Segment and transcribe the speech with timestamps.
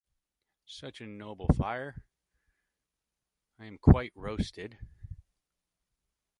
[0.65, 2.01] Such a noble fire!—
[3.59, 4.79] I am quite roasted.